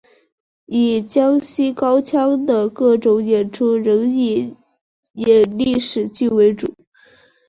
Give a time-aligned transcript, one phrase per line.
[0.65, 4.55] 如江西高腔的各种演出仍以
[5.13, 6.73] 演历史戏为主。